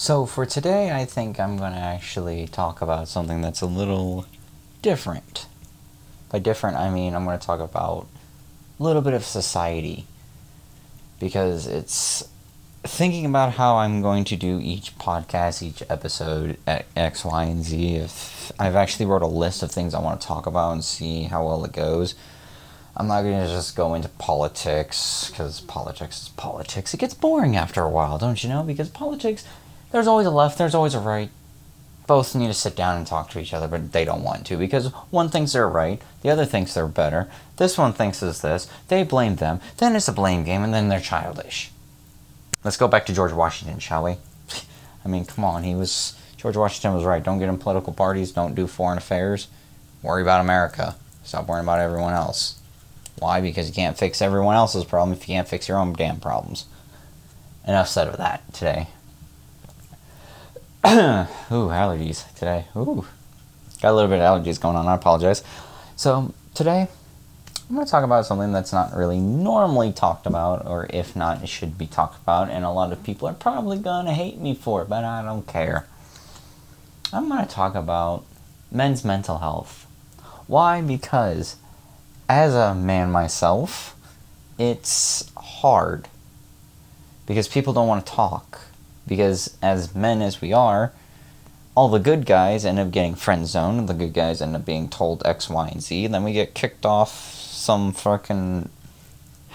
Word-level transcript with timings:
So, 0.00 0.24
for 0.24 0.46
today, 0.46 0.90
I 0.92 1.04
think 1.04 1.38
I'm 1.38 1.58
going 1.58 1.74
to 1.74 1.78
actually 1.78 2.46
talk 2.46 2.80
about 2.80 3.06
something 3.06 3.42
that's 3.42 3.60
a 3.60 3.66
little 3.66 4.24
different. 4.80 5.46
By 6.30 6.38
different, 6.38 6.78
I 6.78 6.88
mean 6.88 7.14
I'm 7.14 7.26
going 7.26 7.38
to 7.38 7.46
talk 7.46 7.60
about 7.60 8.06
a 8.78 8.82
little 8.82 9.02
bit 9.02 9.12
of 9.12 9.24
society. 9.24 10.06
Because 11.18 11.66
it's 11.66 12.26
thinking 12.82 13.26
about 13.26 13.52
how 13.52 13.76
I'm 13.76 14.00
going 14.00 14.24
to 14.24 14.36
do 14.36 14.58
each 14.62 14.96
podcast, 14.96 15.62
each 15.62 15.82
episode 15.90 16.56
at 16.66 16.86
X, 16.96 17.22
Y, 17.22 17.44
and 17.44 17.62
Z. 17.62 17.96
If 17.96 18.52
I've 18.58 18.76
actually 18.76 19.04
wrote 19.04 19.20
a 19.20 19.26
list 19.26 19.62
of 19.62 19.70
things 19.70 19.92
I 19.92 20.00
want 20.00 20.22
to 20.22 20.26
talk 20.26 20.46
about 20.46 20.72
and 20.72 20.82
see 20.82 21.24
how 21.24 21.44
well 21.44 21.62
it 21.66 21.72
goes. 21.72 22.14
I'm 22.96 23.06
not 23.06 23.20
going 23.20 23.46
to 23.46 23.52
just 23.52 23.76
go 23.76 23.92
into 23.92 24.08
politics 24.08 25.28
because 25.28 25.60
politics 25.60 26.22
is 26.22 26.28
politics. 26.30 26.94
It 26.94 27.00
gets 27.00 27.12
boring 27.12 27.54
after 27.54 27.82
a 27.82 27.90
while, 27.90 28.16
don't 28.16 28.42
you 28.42 28.48
know? 28.48 28.62
Because 28.62 28.88
politics 28.88 29.44
there's 29.92 30.06
always 30.06 30.26
a 30.26 30.30
left, 30.30 30.58
there's 30.58 30.74
always 30.74 30.94
a 30.94 31.00
right. 31.00 31.30
Both 32.06 32.34
need 32.34 32.48
to 32.48 32.54
sit 32.54 32.74
down 32.74 32.96
and 32.96 33.06
talk 33.06 33.30
to 33.30 33.38
each 33.38 33.54
other, 33.54 33.68
but 33.68 33.92
they 33.92 34.04
don't 34.04 34.24
want 34.24 34.44
to 34.46 34.56
because 34.56 34.88
one 35.10 35.28
thinks 35.28 35.52
they're 35.52 35.68
right, 35.68 36.02
the 36.22 36.30
other 36.30 36.44
thinks 36.44 36.74
they're 36.74 36.88
better. 36.88 37.30
This 37.56 37.78
one 37.78 37.92
thinks 37.92 38.22
is 38.22 38.40
this. 38.40 38.68
They 38.88 39.04
blame 39.04 39.36
them. 39.36 39.60
Then 39.76 39.94
it's 39.94 40.08
a 40.08 40.12
blame 40.12 40.44
game, 40.44 40.64
and 40.64 40.74
then 40.74 40.88
they're 40.88 41.00
childish. 41.00 41.70
Let's 42.64 42.76
go 42.76 42.88
back 42.88 43.06
to 43.06 43.12
George 43.14 43.32
Washington, 43.32 43.78
shall 43.78 44.04
we? 44.04 44.16
I 45.04 45.08
mean, 45.08 45.24
come 45.24 45.44
on. 45.44 45.62
He 45.62 45.74
was 45.74 46.14
George 46.36 46.56
Washington 46.56 46.94
was 46.94 47.04
right. 47.04 47.22
Don't 47.22 47.38
get 47.38 47.48
in 47.48 47.58
political 47.58 47.92
parties. 47.92 48.32
Don't 48.32 48.54
do 48.54 48.66
foreign 48.66 48.98
affairs. 48.98 49.48
Worry 50.02 50.22
about 50.22 50.40
America. 50.40 50.96
Stop 51.22 51.48
worrying 51.48 51.64
about 51.64 51.80
everyone 51.80 52.14
else. 52.14 52.58
Why? 53.18 53.40
Because 53.40 53.68
you 53.68 53.74
can't 53.74 53.98
fix 53.98 54.22
everyone 54.22 54.56
else's 54.56 54.84
problem 54.84 55.16
if 55.16 55.28
you 55.28 55.34
can't 55.34 55.48
fix 55.48 55.68
your 55.68 55.78
own 55.78 55.92
damn 55.92 56.18
problems. 56.18 56.64
Enough 57.66 57.88
said 57.88 58.08
of 58.08 58.16
that 58.16 58.52
today. 58.54 58.88
Ooh, 60.86 61.68
allergies 61.68 62.32
today. 62.36 62.64
Ooh. 62.74 63.04
Got 63.82 63.90
a 63.90 63.92
little 63.92 64.08
bit 64.08 64.18
of 64.18 64.42
allergies 64.42 64.58
going 64.58 64.76
on. 64.76 64.88
I 64.88 64.94
apologize. 64.94 65.44
So, 65.94 66.32
today, 66.54 66.88
I'm 67.68 67.74
going 67.74 67.84
to 67.84 67.90
talk 67.90 68.02
about 68.02 68.24
something 68.24 68.50
that's 68.50 68.72
not 68.72 68.96
really 68.96 69.20
normally 69.20 69.92
talked 69.92 70.26
about, 70.26 70.64
or 70.64 70.86
if 70.88 71.14
not, 71.14 71.42
it 71.42 71.50
should 71.50 71.76
be 71.76 71.86
talked 71.86 72.22
about, 72.22 72.48
and 72.48 72.64
a 72.64 72.70
lot 72.70 72.92
of 72.92 73.04
people 73.04 73.28
are 73.28 73.34
probably 73.34 73.78
going 73.78 74.06
to 74.06 74.12
hate 74.14 74.38
me 74.38 74.54
for 74.54 74.80
it, 74.80 74.88
but 74.88 75.04
I 75.04 75.22
don't 75.22 75.46
care. 75.46 75.86
I'm 77.12 77.28
going 77.28 77.46
to 77.46 77.52
talk 77.52 77.74
about 77.74 78.24
men's 78.72 79.04
mental 79.04 79.36
health. 79.36 79.86
Why? 80.46 80.80
Because 80.80 81.56
as 82.26 82.54
a 82.54 82.74
man 82.74 83.10
myself, 83.10 83.94
it's 84.58 85.30
hard. 85.36 86.08
Because 87.26 87.48
people 87.48 87.74
don't 87.74 87.86
want 87.86 88.06
to 88.06 88.10
talk 88.10 88.60
because 89.10 89.58
as 89.60 89.92
men 89.92 90.22
as 90.22 90.40
we 90.40 90.52
are, 90.52 90.92
all 91.74 91.88
the 91.88 91.98
good 91.98 92.24
guys 92.24 92.64
end 92.64 92.78
up 92.78 92.92
getting 92.92 93.16
friend 93.16 93.44
zoned, 93.44 93.88
the 93.88 93.92
good 93.92 94.14
guys 94.14 94.40
end 94.40 94.54
up 94.54 94.64
being 94.64 94.88
told 94.88 95.20
X, 95.26 95.50
Y, 95.50 95.68
and 95.68 95.82
Z, 95.82 96.04
and 96.04 96.14
then 96.14 96.22
we 96.22 96.32
get 96.32 96.54
kicked 96.54 96.86
off 96.86 97.34
some 97.34 97.92
fucking 97.92 98.68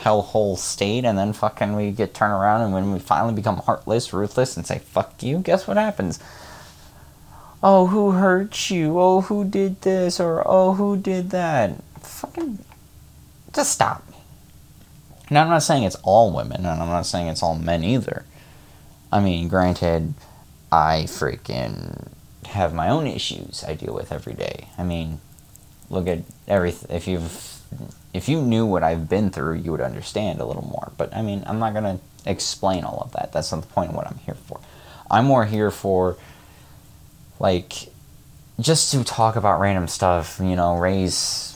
hellhole 0.01 0.57
state, 0.57 1.05
and 1.05 1.17
then 1.17 1.31
fucking 1.31 1.73
we 1.73 1.91
get 1.91 2.13
turned 2.13 2.33
around, 2.33 2.61
and 2.61 2.73
when 2.73 2.91
we 2.91 2.99
finally 2.99 3.33
become 3.33 3.57
heartless, 3.59 4.11
ruthless, 4.11 4.57
and 4.57 4.67
say 4.67 4.79
fuck 4.79 5.23
you, 5.23 5.39
guess 5.39 5.67
what 5.67 5.77
happens? 5.77 6.19
Oh, 7.63 7.87
who 7.87 8.11
hurt 8.11 8.69
you? 8.69 8.99
Oh, 8.99 9.21
who 9.21 9.45
did 9.45 9.81
this? 9.81 10.19
Or 10.19 10.43
oh, 10.45 10.73
who 10.73 10.97
did 10.97 11.29
that? 11.29 11.81
Fucking 12.01 12.59
just 13.53 13.71
stop. 13.71 14.03
Now, 15.31 15.43
I'm 15.43 15.49
not 15.49 15.63
saying 15.63 15.83
it's 15.83 15.95
all 16.03 16.35
women, 16.35 16.65
and 16.65 16.81
I'm 16.81 16.89
not 16.89 17.05
saying 17.05 17.27
it's 17.27 17.41
all 17.41 17.55
men 17.55 17.85
either. 17.85 18.25
I 19.15 19.21
mean, 19.21 19.47
granted, 19.47 20.13
I 20.73 21.03
freaking 21.07 22.09
have 22.47 22.73
my 22.73 22.89
own 22.89 23.07
issues 23.07 23.63
I 23.65 23.73
deal 23.73 23.93
with 23.93 24.11
every 24.11 24.33
day. 24.33 24.67
I 24.77 24.83
mean, 24.83 25.21
look 25.89 26.05
at 26.05 26.19
everything. 26.49 26.93
If 26.93 27.07
you've, 27.07 27.61
if 28.13 28.27
you 28.27 28.41
knew 28.41 28.65
what 28.65 28.83
I've 28.83 29.07
been 29.07 29.29
through, 29.29 29.53
you 29.53 29.71
would 29.71 29.79
understand 29.79 30.41
a 30.41 30.45
little 30.45 30.65
more. 30.65 30.91
But 30.97 31.15
I 31.15 31.21
mean, 31.21 31.45
I'm 31.47 31.59
not 31.59 31.73
gonna 31.73 32.01
explain 32.25 32.83
all 32.83 32.99
of 33.05 33.13
that. 33.13 33.31
That's 33.31 33.53
not 33.53 33.61
the 33.61 33.67
point 33.67 33.91
of 33.91 33.95
what 33.95 34.05
I'm 34.05 34.17
here 34.25 34.35
for. 34.47 34.59
I'm 35.09 35.23
more 35.23 35.45
here 35.45 35.71
for, 35.71 36.17
like, 37.39 37.87
just 38.59 38.91
to 38.91 39.05
talk 39.05 39.37
about 39.37 39.61
random 39.61 39.87
stuff. 39.87 40.41
You 40.43 40.57
know, 40.57 40.75
raise 40.75 41.54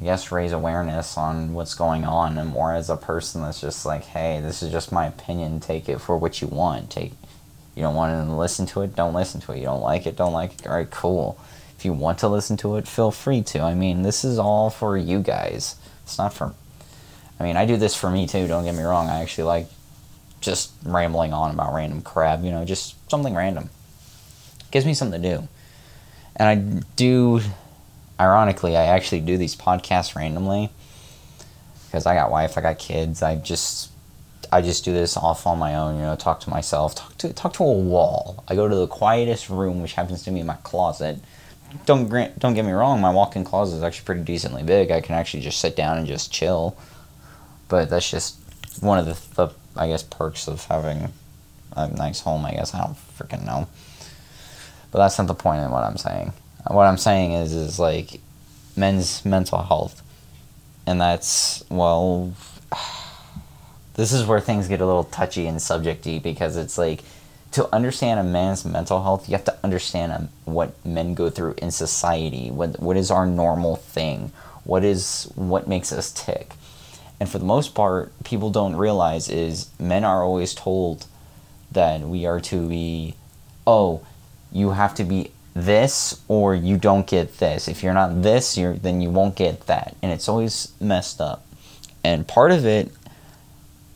I 0.00 0.04
guess 0.04 0.30
raise 0.30 0.52
awareness 0.52 1.16
on 1.16 1.54
what's 1.54 1.74
going 1.74 2.04
on 2.04 2.38
and 2.38 2.50
more 2.50 2.72
as 2.72 2.88
a 2.88 2.96
person 2.96 3.42
that's 3.42 3.60
just 3.60 3.84
like, 3.84 4.04
hey, 4.04 4.40
this 4.40 4.62
is 4.62 4.70
just 4.70 4.92
my 4.92 5.06
opinion. 5.06 5.58
Take 5.60 5.88
it 5.88 6.00
for 6.00 6.16
what 6.16 6.40
you 6.40 6.48
want. 6.48 6.90
Take 6.90 7.12
you 7.74 7.82
don't 7.82 7.94
want 7.94 8.28
to 8.28 8.34
listen 8.34 8.66
to 8.66 8.82
it, 8.82 8.96
don't 8.96 9.14
listen 9.14 9.40
to 9.42 9.52
it. 9.52 9.58
You 9.58 9.64
don't 9.66 9.80
like 9.80 10.04
it, 10.06 10.16
don't 10.16 10.32
like 10.32 10.54
it. 10.54 10.66
All 10.66 10.74
right, 10.74 10.90
cool. 10.90 11.38
If 11.76 11.84
you 11.84 11.92
want 11.92 12.18
to 12.18 12.28
listen 12.28 12.56
to 12.56 12.74
it, 12.74 12.88
feel 12.88 13.12
free 13.12 13.40
to. 13.42 13.60
I 13.60 13.74
mean, 13.74 14.02
this 14.02 14.24
is 14.24 14.36
all 14.36 14.68
for 14.68 14.96
you 14.96 15.20
guys. 15.20 15.76
It's 16.02 16.18
not 16.18 16.34
for 16.34 16.54
I 17.38 17.44
mean, 17.44 17.56
I 17.56 17.66
do 17.66 17.76
this 17.76 17.94
for 17.94 18.10
me 18.10 18.26
too, 18.26 18.48
don't 18.48 18.64
get 18.64 18.74
me 18.74 18.82
wrong. 18.82 19.08
I 19.08 19.20
actually 19.22 19.44
like 19.44 19.68
just 20.40 20.72
rambling 20.84 21.32
on 21.32 21.52
about 21.52 21.72
random 21.72 22.02
crap, 22.02 22.42
you 22.42 22.50
know, 22.50 22.64
just 22.64 22.96
something 23.08 23.34
random. 23.34 23.70
gives 24.70 24.84
me 24.84 24.94
something 24.94 25.22
to 25.22 25.36
do. 25.36 25.48
And 26.34 26.48
I 26.48 26.82
do 26.96 27.40
ironically, 28.20 28.76
I 28.76 28.84
actually 28.84 29.20
do 29.20 29.36
these 29.36 29.56
podcasts 29.56 30.14
randomly 30.14 30.70
because 31.86 32.06
I 32.06 32.14
got 32.14 32.30
wife, 32.30 32.58
I 32.58 32.60
got 32.60 32.78
kids. 32.78 33.22
I 33.22 33.36
just 33.36 33.90
I 34.50 34.62
just 34.62 34.84
do 34.84 34.92
this 34.92 35.16
off 35.16 35.46
on 35.46 35.58
my 35.58 35.74
own, 35.74 35.96
you 35.96 36.02
know, 36.02 36.16
talk 36.16 36.40
to 36.40 36.50
myself, 36.50 36.94
talk 36.94 37.16
to 37.18 37.32
talk 37.32 37.52
to 37.54 37.64
a 37.64 37.72
wall. 37.72 38.44
I 38.48 38.54
go 38.54 38.68
to 38.68 38.74
the 38.74 38.86
quietest 38.86 39.50
room, 39.50 39.82
which 39.82 39.94
happens 39.94 40.22
to 40.24 40.30
be 40.30 40.42
my 40.42 40.56
closet. 40.62 41.18
Don't 41.84 42.08
grant, 42.08 42.38
don't 42.38 42.54
get 42.54 42.64
me 42.64 42.72
wrong, 42.72 43.00
my 43.00 43.10
walk-in 43.10 43.44
closet 43.44 43.76
is 43.76 43.82
actually 43.82 44.06
pretty 44.06 44.22
decently 44.22 44.62
big. 44.62 44.90
I 44.90 45.02
can 45.02 45.14
actually 45.14 45.42
just 45.42 45.60
sit 45.60 45.76
down 45.76 45.98
and 45.98 46.06
just 46.06 46.32
chill. 46.32 46.78
But 47.68 47.90
that's 47.90 48.10
just 48.10 48.38
one 48.80 48.98
of 48.98 49.04
the, 49.04 49.34
the 49.34 49.54
I 49.76 49.88
guess 49.88 50.02
perks 50.02 50.48
of 50.48 50.64
having 50.64 51.12
a 51.76 51.88
nice 51.88 52.20
home. 52.20 52.46
I 52.46 52.52
guess 52.52 52.74
I 52.74 52.82
don't 52.82 52.96
freaking 53.18 53.44
know. 53.44 53.68
But 54.90 55.00
that's 55.00 55.18
not 55.18 55.26
the 55.26 55.34
point 55.34 55.60
of 55.60 55.70
what 55.70 55.84
I'm 55.84 55.98
saying 55.98 56.32
what 56.66 56.84
I'm 56.84 56.98
saying 56.98 57.32
is 57.32 57.52
is 57.52 57.78
like 57.78 58.20
men's 58.76 59.24
mental 59.24 59.62
health, 59.62 60.02
and 60.86 61.00
that's 61.00 61.64
well. 61.68 62.32
This 63.94 64.12
is 64.12 64.24
where 64.24 64.38
things 64.38 64.68
get 64.68 64.80
a 64.80 64.86
little 64.86 65.02
touchy 65.02 65.48
and 65.48 65.58
subjecty 65.58 66.22
because 66.22 66.56
it's 66.56 66.78
like 66.78 67.02
to 67.52 67.74
understand 67.74 68.20
a 68.20 68.22
man's 68.22 68.64
mental 68.64 69.02
health, 69.02 69.28
you 69.28 69.32
have 69.32 69.44
to 69.44 69.56
understand 69.64 70.12
um, 70.12 70.28
what 70.44 70.72
men 70.84 71.14
go 71.14 71.30
through 71.30 71.54
in 71.58 71.70
society. 71.70 72.50
What 72.50 72.80
what 72.80 72.96
is 72.96 73.10
our 73.10 73.26
normal 73.26 73.76
thing? 73.76 74.32
What 74.64 74.84
is 74.84 75.30
what 75.34 75.66
makes 75.66 75.92
us 75.92 76.12
tick? 76.12 76.54
And 77.20 77.28
for 77.28 77.38
the 77.38 77.44
most 77.44 77.74
part, 77.74 78.12
people 78.22 78.50
don't 78.50 78.76
realize 78.76 79.28
is 79.28 79.70
men 79.80 80.04
are 80.04 80.22
always 80.22 80.54
told 80.54 81.06
that 81.72 82.00
we 82.02 82.26
are 82.26 82.40
to 82.40 82.68
be, 82.68 83.14
oh, 83.66 84.02
you 84.52 84.70
have 84.70 84.94
to 84.94 85.04
be 85.04 85.32
this 85.64 86.20
or 86.28 86.54
you 86.54 86.76
don't 86.76 87.06
get 87.06 87.38
this. 87.38 87.68
If 87.68 87.82
you're 87.82 87.94
not 87.94 88.22
this, 88.22 88.56
you're 88.56 88.74
then 88.74 89.00
you 89.00 89.10
won't 89.10 89.36
get 89.36 89.66
that. 89.66 89.96
And 90.02 90.12
it's 90.12 90.28
always 90.28 90.72
messed 90.80 91.20
up. 91.20 91.44
And 92.04 92.26
part 92.26 92.52
of 92.52 92.64
it 92.64 92.90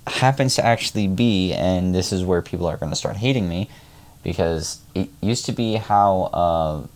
happens 0.07 0.57
to 0.57 0.65
actually 0.65 1.07
be, 1.07 1.53
and 1.53 1.95
this 1.95 2.13
is 2.13 2.25
where 2.25 2.43
people 2.43 2.67
are 2.67 2.77
going 2.77 2.91
to 2.91 2.97
start 2.97 3.17
hating 3.17 3.49
me, 3.49 3.71
because 4.23 4.81
it 4.95 5.09
used 5.21 5.47
to 5.47 5.53
be 5.53 5.75
how 5.77 6.31
uh, 6.33 6.87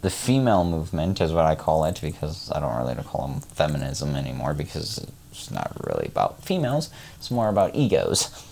the 0.00 0.10
female 0.10 0.64
movement 0.64 1.20
is 1.20 1.32
what 1.32 1.44
I 1.44 1.54
call 1.54 1.84
it, 1.84 2.00
because 2.00 2.50
I 2.50 2.60
don't 2.60 2.76
really 2.76 2.94
call 3.04 3.28
them 3.28 3.40
feminism 3.40 4.14
anymore, 4.14 4.54
because 4.54 5.06
it's 5.30 5.50
not 5.50 5.76
really 5.86 6.06
about 6.06 6.42
females, 6.42 6.90
it's 7.16 7.30
more 7.30 7.48
about 7.48 7.74
egos. 7.74 8.44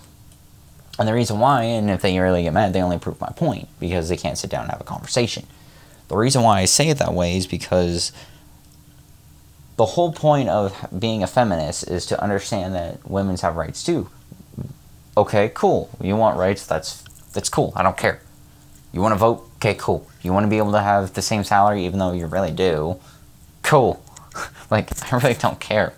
And 0.98 1.06
the 1.06 1.12
reason 1.12 1.38
why, 1.38 1.64
and 1.64 1.90
if 1.90 2.00
they 2.00 2.18
really 2.18 2.44
get 2.44 2.52
mad, 2.52 2.72
they 2.72 2.82
only 2.82 2.98
prove 2.98 3.20
my 3.20 3.32
point 3.36 3.68
because 3.78 4.08
they 4.08 4.16
can't 4.16 4.38
sit 4.38 4.50
down 4.50 4.62
and 4.62 4.70
have 4.70 4.80
a 4.80 4.84
conversation. 4.84 5.46
The 6.08 6.16
reason 6.16 6.42
why 6.42 6.60
I 6.60 6.64
say 6.64 6.88
it 6.88 6.98
that 6.98 7.12
way 7.12 7.36
is 7.36 7.46
because 7.46 8.12
the 9.76 9.84
whole 9.84 10.12
point 10.12 10.48
of 10.48 10.88
being 10.98 11.22
a 11.22 11.26
feminist 11.26 11.88
is 11.88 12.06
to 12.06 12.22
understand 12.22 12.74
that 12.74 13.08
women 13.08 13.36
have 13.36 13.56
rights 13.56 13.84
too. 13.84 14.08
Okay, 15.16 15.50
cool. 15.54 15.90
You 16.00 16.16
want 16.16 16.38
rights? 16.38 16.66
That's 16.66 17.02
that's 17.32 17.48
cool. 17.48 17.72
I 17.76 17.82
don't 17.82 17.96
care. 17.96 18.20
You 18.92 19.00
want 19.00 19.12
to 19.12 19.18
vote? 19.18 19.48
Okay, 19.56 19.74
cool. 19.74 20.08
You 20.22 20.32
want 20.32 20.44
to 20.44 20.48
be 20.48 20.58
able 20.58 20.72
to 20.72 20.80
have 20.80 21.12
the 21.14 21.22
same 21.22 21.44
salary 21.44 21.84
even 21.84 21.98
though 21.98 22.12
you 22.12 22.26
really 22.26 22.50
do? 22.50 22.98
Cool. 23.62 24.02
like 24.70 24.90
I 25.12 25.16
really 25.16 25.34
don't 25.34 25.60
care. 25.60 25.92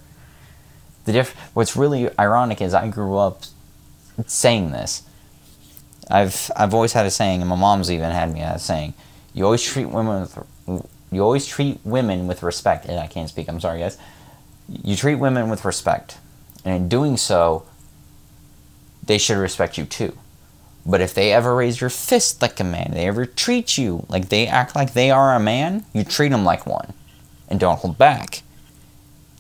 The 1.05 1.13
diff- 1.13 1.37
what's 1.55 1.77
really 1.77 2.11
ironic 2.19 2.61
is 2.61 2.75
I 2.75 2.89
grew 2.89 3.17
up 3.17 3.43
saying 4.27 4.73
this. 4.73 5.03
I've 6.11 6.51
I've 6.57 6.75
always 6.75 6.93
had 6.93 7.07
a 7.07 7.11
saying, 7.11 7.41
and 7.41 7.49
my 7.49 7.57
mom's 7.57 7.91
even 7.91 8.11
had 8.11 8.33
me 8.33 8.41
a 8.41 8.59
saying: 8.59 8.95
"You 9.35 9.45
always 9.45 9.63
treat 9.63 9.87
women 9.87 10.23
with 10.23 10.87
you 11.11 11.23
always 11.23 11.47
treat 11.47 11.81
women 11.85 12.27
with 12.27 12.43
respect." 12.43 12.87
And 12.87 12.99
I 12.99 13.07
can't 13.07 13.29
speak. 13.29 13.49
I'm 13.49 13.61
sorry, 13.61 13.81
guys. 13.81 13.99
You 14.69 14.97
treat 14.97 15.17
women 15.17 15.49
with 15.49 15.65
respect, 15.65 16.19
and 16.65 16.75
in 16.75 16.89
doing 16.89 17.17
so, 17.17 17.67
they 19.05 19.19
should 19.19 19.39
respect 19.39 19.79
you 19.79 19.85
too. 19.85 20.17
But 20.87 21.03
if 21.03 21.13
they 21.13 21.33
ever 21.33 21.55
raise 21.55 21.81
your 21.83 21.91
fist 21.91 22.41
like 22.41 22.59
a 22.61 22.65
man, 22.65 22.93
they 22.95 23.07
ever 23.07 23.27
treat 23.27 23.77
you 23.77 24.07
like 24.09 24.31
they 24.31 24.47
act 24.47 24.75
like 24.75 24.95
they 24.95 25.11
are 25.11 25.35
a 25.35 25.41
man, 25.41 25.85
you 25.93 26.03
treat 26.03 26.31
them 26.31 26.45
like 26.45 26.67
one. 26.67 26.95
And 27.49 27.61
don't 27.61 27.79
hold 27.79 27.99
back. 27.99 28.43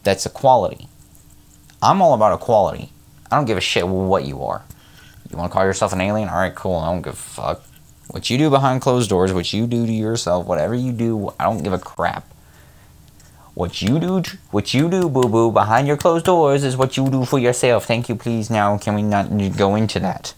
That's 0.02 0.26
equality. 0.26 0.88
I'm 1.82 2.02
all 2.02 2.14
about 2.14 2.38
equality. 2.38 2.92
I 3.30 3.36
don't 3.36 3.44
give 3.44 3.58
a 3.58 3.62
shit 3.62 3.86
what 3.86 4.24
you 4.24 4.42
are. 4.42 4.62
You 5.30 5.36
want 5.36 5.50
to 5.50 5.54
call 5.54 5.64
yourself 5.64 5.92
an 5.92 6.00
alien? 6.00 6.28
Alright, 6.28 6.54
cool. 6.54 6.76
I 6.76 6.90
don't 6.90 7.02
give 7.02 7.12
a 7.12 7.16
fuck. 7.16 7.62
What 8.08 8.30
you 8.30 8.38
do 8.38 8.48
behind 8.48 8.80
closed 8.80 9.10
doors, 9.10 9.32
what 9.32 9.52
you 9.52 9.66
do 9.66 9.84
to 9.86 9.92
yourself, 9.92 10.46
whatever 10.46 10.74
you 10.74 10.92
do, 10.92 11.30
I 11.38 11.44
don't 11.44 11.62
give 11.62 11.74
a 11.74 11.78
crap. 11.78 12.24
What 13.52 13.82
you 13.82 13.98
do, 13.98 14.22
what 14.50 14.72
you 14.72 14.88
do, 14.88 15.08
boo 15.08 15.28
boo, 15.28 15.50
behind 15.50 15.88
your 15.88 15.96
closed 15.96 16.24
doors 16.24 16.64
is 16.64 16.76
what 16.76 16.96
you 16.96 17.10
do 17.10 17.24
for 17.24 17.38
yourself. 17.38 17.84
Thank 17.84 18.08
you, 18.08 18.14
please. 18.14 18.48
Now, 18.50 18.78
can 18.78 18.94
we 18.94 19.02
not 19.02 19.28
go 19.56 19.74
into 19.74 20.00
that? 20.00 20.32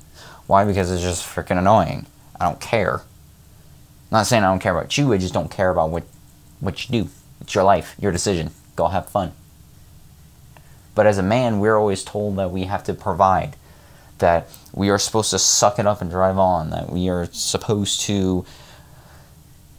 Why? 0.47 0.65
Because 0.65 0.91
it's 0.91 1.03
just 1.03 1.25
freaking 1.25 1.59
annoying. 1.59 2.07
I 2.41 2.47
don't 2.47 2.61
care. 2.61 2.95
I'm 2.95 3.03
not 4.11 4.27
saying 4.27 4.43
I 4.43 4.47
don't 4.47 4.59
care 4.59 4.77
about 4.77 4.97
you. 4.99 5.13
I 5.13 5.19
just 5.19 5.35
don't 5.35 5.51
care 5.51 5.71
about 5.71 5.91
what 5.91 6.05
what 6.59 6.89
you 6.89 7.05
do. 7.05 7.11
It's 7.41 7.55
your 7.55 7.63
life, 7.63 7.95
your 8.01 8.11
decision. 8.11 8.51
Go 8.75 8.89
have 8.89 9.09
fun. 9.09 9.33
But 11.01 11.07
as 11.07 11.17
a 11.17 11.23
man, 11.23 11.61
we're 11.61 11.79
always 11.79 12.05
told 12.05 12.37
that 12.37 12.51
we 12.51 12.65
have 12.65 12.85
to 12.85 12.93
provide, 12.93 13.57
that 14.19 14.51
we 14.75 14.91
are 14.91 14.99
supposed 14.99 15.31
to 15.31 15.39
suck 15.39 15.79
it 15.79 15.87
up 15.87 16.03
and 16.03 16.11
drive 16.11 16.37
on, 16.37 16.69
that 16.69 16.91
we 16.91 17.09
are 17.09 17.25
supposed 17.33 18.03
to. 18.03 18.45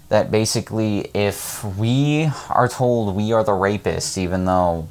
That 0.10 0.32
basically, 0.32 1.12
if 1.14 1.64
we 1.78 2.32
are 2.50 2.68
told 2.68 3.16
we 3.16 3.34
are 3.34 3.44
the 3.44 3.54
rapist, 3.54 4.18
even 4.18 4.46
though 4.46 4.88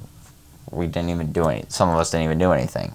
we 0.71 0.87
didn't 0.87 1.11
even 1.11 1.32
do 1.32 1.49
it, 1.49 1.73
some 1.73 1.88
of 1.88 1.99
us 1.99 2.12
didn't 2.12 2.27
even 2.27 2.38
do 2.38 2.53
anything, 2.53 2.94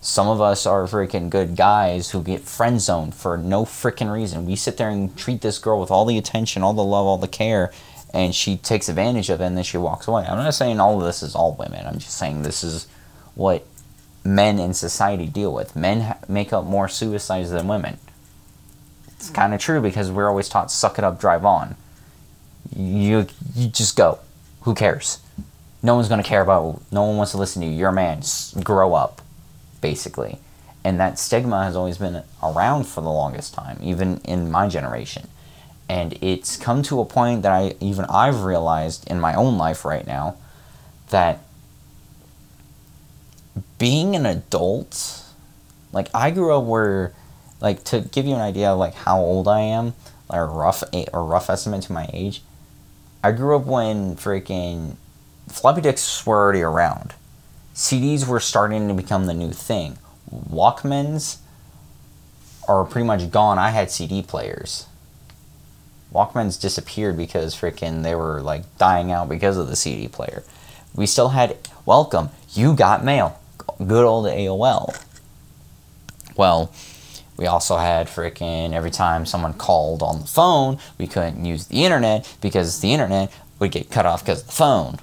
some 0.00 0.26
of 0.26 0.40
us 0.40 0.66
are 0.66 0.88
freaking 0.88 1.30
good 1.30 1.54
guys 1.54 2.10
who 2.10 2.20
get 2.20 2.40
friend 2.40 2.80
zoned 2.80 3.14
for 3.14 3.36
no 3.36 3.64
freaking 3.64 4.12
reason. 4.12 4.44
We 4.44 4.56
sit 4.56 4.76
there 4.76 4.90
and 4.90 5.16
treat 5.16 5.40
this 5.40 5.60
girl 5.60 5.80
with 5.80 5.92
all 5.92 6.04
the 6.04 6.18
attention, 6.18 6.64
all 6.64 6.74
the 6.74 6.82
love, 6.82 7.06
all 7.06 7.16
the 7.16 7.28
care, 7.28 7.70
and 8.12 8.34
she 8.34 8.56
takes 8.56 8.88
advantage 8.88 9.30
of 9.30 9.40
it 9.40 9.44
and 9.44 9.56
then 9.56 9.64
she 9.64 9.78
walks 9.78 10.08
away. 10.08 10.24
I'm 10.24 10.38
not 10.38 10.54
saying 10.54 10.80
all 10.80 10.98
of 10.98 11.06
this 11.06 11.22
is 11.22 11.34
all 11.34 11.54
women. 11.54 11.86
I'm 11.86 11.98
just 11.98 12.16
saying 12.16 12.42
this 12.42 12.64
is 12.64 12.86
what 13.34 13.66
men 14.24 14.58
in 14.58 14.74
society 14.74 15.26
deal 15.26 15.52
with. 15.52 15.76
Men 15.76 16.00
ha- 16.02 16.18
make 16.28 16.52
up 16.52 16.64
more 16.64 16.88
suicides 16.88 17.50
than 17.50 17.68
women. 17.68 17.98
It's 19.08 19.30
mm. 19.30 19.34
kind 19.34 19.54
of 19.54 19.60
true 19.60 19.80
because 19.80 20.10
we're 20.10 20.28
always 20.28 20.48
taught 20.48 20.70
suck 20.70 20.98
it 20.98 21.04
up, 21.04 21.20
drive 21.20 21.44
on. 21.44 21.76
You 22.74 23.26
you 23.54 23.68
just 23.68 23.96
go. 23.96 24.18
Who 24.62 24.74
cares? 24.74 25.20
No 25.82 25.94
one's 25.94 26.08
going 26.08 26.22
to 26.22 26.28
care 26.28 26.42
about 26.42 26.82
no 26.92 27.04
one 27.04 27.16
wants 27.16 27.32
to 27.32 27.38
listen 27.38 27.62
to 27.62 27.68
you. 27.68 27.74
You're 27.74 27.88
a 27.88 27.92
man. 27.92 28.20
Just 28.20 28.62
grow 28.62 28.94
up 28.94 29.22
basically. 29.80 30.38
And 30.84 30.98
that 30.98 31.18
stigma 31.18 31.64
has 31.64 31.76
always 31.76 31.98
been 31.98 32.22
around 32.42 32.84
for 32.86 33.02
the 33.02 33.10
longest 33.10 33.54
time, 33.54 33.78
even 33.82 34.20
in 34.24 34.50
my 34.50 34.68
generation. 34.68 35.28
And 35.90 36.16
it's 36.20 36.56
come 36.56 36.84
to 36.84 37.00
a 37.00 37.04
point 37.04 37.42
that 37.42 37.50
I 37.50 37.74
even 37.80 38.04
I've 38.04 38.44
realized 38.44 39.10
in 39.10 39.18
my 39.18 39.34
own 39.34 39.58
life 39.58 39.84
right 39.84 40.06
now 40.06 40.36
that 41.08 41.40
being 43.76 44.14
an 44.14 44.24
adult, 44.24 45.24
like 45.92 46.06
I 46.14 46.30
grew 46.30 46.56
up 46.56 46.62
where, 46.62 47.12
like 47.60 47.82
to 47.86 48.02
give 48.02 48.24
you 48.24 48.36
an 48.36 48.40
idea 48.40 48.70
of 48.70 48.78
like 48.78 48.94
how 48.94 49.18
old 49.18 49.48
I 49.48 49.62
am, 49.62 49.94
like 50.28 50.38
a 50.38 50.44
rough 50.44 50.84
a 50.94 51.08
rough 51.12 51.50
estimate 51.50 51.82
to 51.82 51.92
my 51.92 52.08
age. 52.12 52.40
I 53.24 53.32
grew 53.32 53.56
up 53.56 53.66
when 53.66 54.14
freaking 54.14 54.94
floppy 55.48 55.80
disks 55.80 56.24
were 56.24 56.36
already 56.36 56.62
around. 56.62 57.14
CDs 57.74 58.28
were 58.28 58.38
starting 58.38 58.86
to 58.86 58.94
become 58.94 59.26
the 59.26 59.34
new 59.34 59.50
thing. 59.50 59.98
Walkmans 60.32 61.38
are 62.68 62.84
pretty 62.84 63.08
much 63.08 63.32
gone. 63.32 63.58
I 63.58 63.70
had 63.70 63.90
CD 63.90 64.22
players. 64.22 64.86
Walkmans 66.12 66.60
disappeared 66.60 67.16
because 67.16 67.54
freaking 67.54 68.02
they 68.02 68.14
were 68.14 68.40
like 68.42 68.78
dying 68.78 69.12
out 69.12 69.28
because 69.28 69.56
of 69.56 69.68
the 69.68 69.76
CD 69.76 70.08
player. 70.08 70.42
We 70.94 71.06
still 71.06 71.30
had 71.30 71.56
welcome. 71.86 72.30
You 72.52 72.74
got 72.74 73.04
mail. 73.04 73.40
Good 73.78 74.04
old 74.04 74.26
AOL. 74.26 75.00
Well, 76.36 76.72
we 77.36 77.46
also 77.46 77.76
had 77.76 78.08
freaking 78.08 78.72
every 78.72 78.90
time 78.90 79.24
someone 79.24 79.54
called 79.54 80.02
on 80.02 80.20
the 80.20 80.26
phone, 80.26 80.78
we 80.98 81.06
couldn't 81.06 81.44
use 81.44 81.66
the 81.66 81.84
internet 81.84 82.36
because 82.40 82.80
the 82.80 82.92
internet 82.92 83.32
would 83.58 83.70
get 83.70 83.90
cut 83.90 84.04
off 84.04 84.22
because 84.24 84.40
of 84.40 84.46
the 84.48 84.52
phone. 84.52 84.98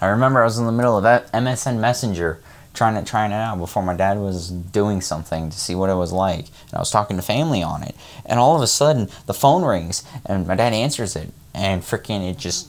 I 0.00 0.06
remember 0.06 0.40
I 0.40 0.44
was 0.44 0.58
in 0.58 0.66
the 0.66 0.72
middle 0.72 0.96
of 0.96 1.04
MSN 1.04 1.78
Messenger 1.78 2.40
trying 2.74 3.02
to 3.02 3.08
trying 3.08 3.32
it 3.32 3.36
out 3.36 3.58
before 3.58 3.82
my 3.82 3.94
dad 3.94 4.18
was 4.18 4.50
doing 4.50 5.00
something 5.00 5.50
to 5.50 5.58
see 5.58 5.74
what 5.74 5.90
it 5.90 5.94
was 5.94 6.12
like. 6.12 6.46
And 6.46 6.74
I 6.74 6.78
was 6.78 6.90
talking 6.90 7.16
to 7.16 7.22
family 7.22 7.62
on 7.62 7.82
it. 7.82 7.94
And 8.24 8.38
all 8.38 8.56
of 8.56 8.62
a 8.62 8.66
sudden 8.66 9.08
the 9.26 9.34
phone 9.34 9.64
rings 9.64 10.04
and 10.26 10.46
my 10.46 10.54
dad 10.54 10.72
answers 10.72 11.16
it 11.16 11.32
and 11.54 11.82
freaking 11.82 12.28
it 12.28 12.38
just 12.38 12.68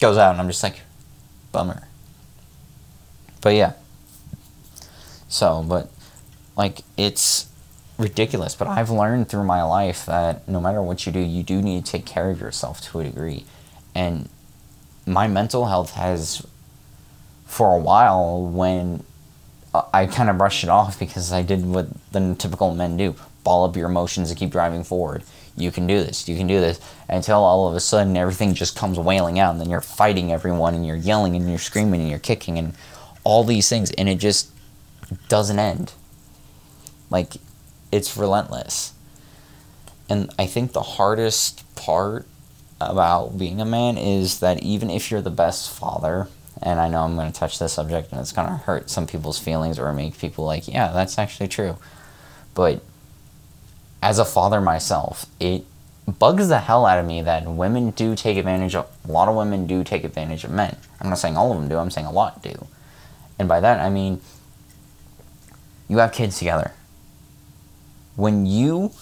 goes 0.00 0.16
out 0.16 0.32
and 0.32 0.40
I'm 0.40 0.48
just 0.48 0.62
like 0.62 0.80
bummer. 1.50 1.88
But 3.40 3.54
yeah. 3.54 3.72
So, 5.28 5.64
but 5.66 5.90
like 6.56 6.82
it's 6.96 7.48
ridiculous, 7.98 8.54
but 8.54 8.68
I've 8.68 8.90
learned 8.90 9.28
through 9.28 9.44
my 9.44 9.62
life 9.62 10.06
that 10.06 10.46
no 10.48 10.60
matter 10.60 10.82
what 10.82 11.06
you 11.06 11.12
do, 11.12 11.20
you 11.20 11.42
do 11.42 11.62
need 11.62 11.84
to 11.84 11.92
take 11.92 12.06
care 12.06 12.30
of 12.30 12.40
yourself 12.40 12.80
to 12.82 13.00
a 13.00 13.04
degree. 13.04 13.44
And 13.94 14.28
my 15.06 15.28
mental 15.28 15.66
health 15.66 15.92
has, 15.92 16.46
for 17.52 17.74
a 17.74 17.78
while, 17.78 18.46
when 18.46 19.04
uh, 19.74 19.82
I 19.92 20.06
kind 20.06 20.30
of 20.30 20.38
brushed 20.38 20.64
it 20.64 20.70
off 20.70 20.98
because 20.98 21.34
I 21.34 21.42
did 21.42 21.66
what 21.66 21.86
the 22.10 22.34
typical 22.38 22.74
men 22.74 22.96
do 22.96 23.14
ball 23.44 23.66
up 23.66 23.76
your 23.76 23.90
emotions 23.90 24.30
and 24.30 24.38
keep 24.38 24.50
driving 24.50 24.84
forward. 24.84 25.22
You 25.54 25.70
can 25.70 25.86
do 25.86 26.02
this, 26.02 26.26
you 26.26 26.34
can 26.34 26.46
do 26.46 26.60
this, 26.60 26.80
until 27.10 27.44
all 27.44 27.68
of 27.68 27.74
a 27.74 27.80
sudden 27.80 28.16
everything 28.16 28.54
just 28.54 28.74
comes 28.74 28.98
wailing 28.98 29.38
out, 29.38 29.50
and 29.50 29.60
then 29.60 29.68
you're 29.68 29.82
fighting 29.82 30.32
everyone, 30.32 30.74
and 30.74 30.86
you're 30.86 30.96
yelling, 30.96 31.36
and 31.36 31.46
you're 31.50 31.58
screaming, 31.58 32.00
and 32.00 32.08
you're 32.08 32.18
kicking, 32.18 32.56
and 32.56 32.72
all 33.22 33.44
these 33.44 33.68
things, 33.68 33.90
and 33.92 34.08
it 34.08 34.16
just 34.16 34.50
doesn't 35.28 35.58
end. 35.58 35.92
Like, 37.10 37.34
it's 37.90 38.16
relentless. 38.16 38.94
And 40.08 40.32
I 40.38 40.46
think 40.46 40.72
the 40.72 40.82
hardest 40.82 41.64
part 41.76 42.26
about 42.80 43.36
being 43.36 43.60
a 43.60 43.66
man 43.66 43.98
is 43.98 44.40
that 44.40 44.62
even 44.62 44.88
if 44.88 45.10
you're 45.10 45.20
the 45.20 45.30
best 45.30 45.70
father, 45.70 46.28
and 46.62 46.80
I 46.80 46.88
know 46.88 47.02
I'm 47.02 47.14
going 47.16 47.30
to 47.30 47.38
touch 47.38 47.58
this 47.58 47.72
subject 47.72 48.12
and 48.12 48.20
it's 48.20 48.32
going 48.32 48.48
to 48.48 48.54
hurt 48.54 48.90
some 48.90 49.06
people's 49.06 49.38
feelings 49.38 49.78
or 49.78 49.92
make 49.92 50.18
people 50.18 50.44
like, 50.44 50.68
yeah, 50.68 50.92
that's 50.92 51.18
actually 51.18 51.48
true. 51.48 51.76
But 52.54 52.82
as 54.02 54.18
a 54.18 54.24
father 54.24 54.60
myself, 54.60 55.26
it 55.40 55.64
bugs 56.06 56.48
the 56.48 56.58
hell 56.58 56.86
out 56.86 56.98
of 56.98 57.06
me 57.06 57.22
that 57.22 57.46
women 57.46 57.90
do 57.90 58.16
take 58.16 58.36
advantage 58.36 58.74
of, 58.74 58.90
a 59.08 59.12
lot 59.12 59.28
of 59.28 59.36
women 59.36 59.66
do 59.66 59.84
take 59.84 60.04
advantage 60.04 60.44
of 60.44 60.50
men. 60.50 60.76
I'm 61.00 61.08
not 61.08 61.18
saying 61.18 61.36
all 61.36 61.52
of 61.52 61.58
them 61.58 61.68
do, 61.68 61.78
I'm 61.78 61.90
saying 61.90 62.06
a 62.06 62.12
lot 62.12 62.42
do. 62.42 62.66
And 63.38 63.48
by 63.48 63.60
that, 63.60 63.80
I 63.80 63.90
mean, 63.90 64.20
you 65.88 65.98
have 65.98 66.12
kids 66.12 66.38
together. 66.38 66.72
When 68.16 68.46
you 68.46 68.92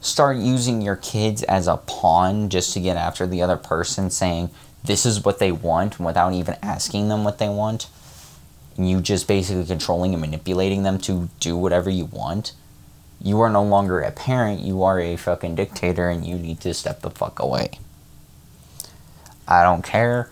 start 0.00 0.36
using 0.36 0.82
your 0.82 0.96
kids 0.96 1.42
as 1.44 1.68
a 1.68 1.76
pawn 1.76 2.48
just 2.48 2.72
to 2.74 2.80
get 2.80 2.96
after 2.96 3.26
the 3.26 3.40
other 3.40 3.56
person, 3.56 4.10
saying 4.10 4.50
this 4.84 5.06
is 5.06 5.24
what 5.24 5.38
they 5.38 5.52
want 5.52 6.00
without 6.00 6.32
even 6.32 6.56
asking 6.62 7.08
them 7.08 7.24
what 7.24 7.38
they 7.38 7.48
want, 7.48 7.88
you 8.76 9.00
just 9.00 9.28
basically 9.28 9.64
controlling 9.64 10.12
and 10.12 10.20
manipulating 10.20 10.82
them 10.82 10.98
to 10.98 11.28
do 11.40 11.56
whatever 11.56 11.90
you 11.90 12.06
want, 12.06 12.52
you 13.20 13.40
are 13.40 13.50
no 13.50 13.62
longer 13.62 14.00
a 14.00 14.10
parent, 14.10 14.60
you 14.60 14.82
are 14.82 14.98
a 14.98 15.16
fucking 15.16 15.54
dictator, 15.54 16.08
and 16.08 16.24
you 16.24 16.36
need 16.36 16.60
to 16.60 16.74
step 16.74 17.02
the 17.02 17.10
fuck 17.10 17.38
away. 17.38 17.70
I 19.46 19.62
don't 19.62 19.84
care. 19.84 20.30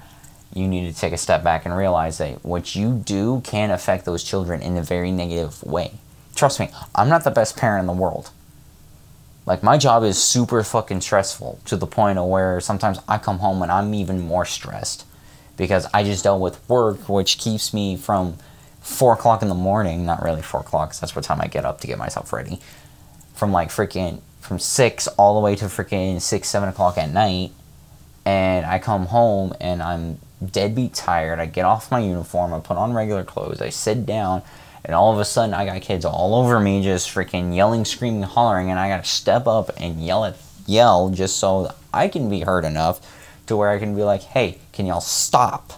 You 0.53 0.67
need 0.67 0.93
to 0.93 1.01
take 1.01 1.13
a 1.13 1.19
step 1.19 1.45
back 1.45 1.65
and 1.65 1.77
realize 1.77 2.19
that 2.19 2.45
what 2.45 2.75
you 2.75 2.95
do 3.05 3.43
can 3.45 3.71
affect 3.71 4.05
those 4.05 4.25
children 4.25 4.61
in 4.63 4.77
a 4.77 4.83
very 4.83 5.13
negative 5.13 5.63
way. 5.63 5.93
Trust 6.35 6.59
me, 6.59 6.71
I'm 6.95 7.09
not 7.09 7.23
the 7.23 7.31
best 7.31 7.57
parent 7.57 7.83
in 7.83 7.87
the 7.87 7.93
world. 7.93 8.31
Like 9.47 9.63
my 9.63 9.79
job 9.79 10.05
is 10.05 10.23
super 10.23 10.63
fucking 10.63 11.01
stressful 11.01 11.61
to 11.65 11.77
the 11.77 11.87
point 11.87 12.19
of 12.19 12.29
where 12.29 12.61
sometimes 12.61 12.99
I 13.09 13.19
come 13.19 13.39
home 13.39 13.63
and 13.63 13.73
I'm 13.73 13.95
even 13.95 14.21
more 14.21 14.45
stressed 14.45 15.07
because 15.57 15.87
I 15.93 16.05
just 16.05 16.25
dealt 16.25 16.41
with 16.41 16.67
work, 16.69 17.09
which 17.09 17.39
keeps 17.39 17.75
me 17.75 17.97
from 17.97 18.37
four 18.81 19.15
o'clock 19.15 19.43
in 19.43 19.49
the 19.49 19.55
morning. 19.55 20.05
Not 20.07 20.23
really 20.23 20.43
four 20.43 20.61
o'clock, 20.61 20.95
that's 20.95 21.15
what 21.17 21.25
time 21.25 21.41
I 21.41 21.47
get 21.47 21.65
up 21.65 21.81
to 21.81 21.87
get 21.87 21.99
myself 21.99 22.33
ready. 22.33 22.61
From 23.35 23.53
like 23.53 23.71
freaking 23.71 24.21
from 24.41 24.59
six 24.59 25.07
all 25.07 25.35
the 25.35 25.41
way 25.41 25.55
to 25.57 25.67
freaking 25.67 26.21
six 26.21 26.49
seven 26.49 26.69
o'clock 26.69 26.99
at 26.99 27.11
night, 27.11 27.53
and 28.25 28.67
I 28.67 28.79
come 28.79 29.07
home 29.07 29.55
and 29.61 29.83
I'm 29.83 30.19
deadbeat 30.45 30.95
tired. 30.95 31.39
I 31.39 31.47
get 31.47 31.65
off 31.65 31.91
my 31.91 32.01
uniform, 32.01 32.55
I 32.55 32.61
put 32.61 32.77
on 32.77 32.93
regular 32.95 33.25
clothes, 33.25 33.61
I 33.61 33.71
sit 33.71 34.07
down, 34.07 34.43
and 34.85 34.95
all 34.95 35.13
of 35.13 35.19
a 35.19 35.25
sudden 35.25 35.55
I 35.55 35.67
got 35.67 35.81
kids 35.83 36.05
all 36.05 36.35
over 36.35 36.59
me 36.61 36.83
just 36.83 37.09
freaking 37.09 37.55
yelling, 37.55 37.85
screaming, 37.85 38.23
hollering, 38.23 38.71
and 38.71 38.79
I 38.79 38.89
gotta 38.89 39.05
step 39.05 39.47
up 39.47 39.71
and 39.77 40.05
yell 40.05 40.25
at 40.25 40.37
yell 40.67 41.11
just 41.11 41.39
so 41.39 41.75
I 41.93 42.09
can 42.09 42.31
be 42.31 42.41
heard 42.41 42.65
enough 42.65 43.01
to 43.47 43.57
where 43.57 43.71
I 43.71 43.79
can 43.79 43.97
be 43.97 44.03
like, 44.03 44.23
hey, 44.23 44.59
can 44.73 44.87
y'all 44.87 45.01
stop? 45.01 45.73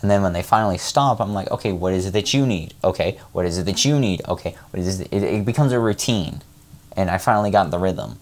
And 0.00 0.10
then 0.10 0.22
when 0.22 0.32
they 0.32 0.42
finally 0.42 0.78
stop, 0.78 1.20
I'm 1.20 1.34
like, 1.34 1.50
okay, 1.50 1.72
what 1.72 1.92
is 1.92 2.06
it 2.06 2.12
that 2.12 2.32
you 2.32 2.46
need? 2.46 2.74
Okay, 2.82 3.18
what 3.32 3.44
is 3.44 3.58
it 3.58 3.66
that 3.66 3.84
you 3.84 3.98
need? 3.98 4.22
Okay, 4.26 4.56
what 4.70 4.80
is 4.80 5.00
it? 5.00 5.08
It, 5.10 5.22
it 5.22 5.44
becomes 5.44 5.72
a 5.72 5.80
routine, 5.80 6.40
and 6.96 7.10
I 7.10 7.18
finally 7.18 7.50
got 7.50 7.70
the 7.70 7.78
rhythm. 7.78 8.18